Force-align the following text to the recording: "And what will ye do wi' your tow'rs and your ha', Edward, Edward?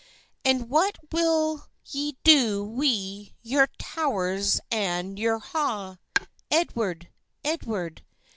"And 0.43 0.67
what 0.67 0.97
will 1.11 1.67
ye 1.85 2.17
do 2.23 2.65
wi' 2.65 3.35
your 3.43 3.67
tow'rs 3.77 4.59
and 4.71 5.19
your 5.19 5.37
ha', 5.37 5.99
Edward, 6.49 7.09
Edward? 7.43 8.03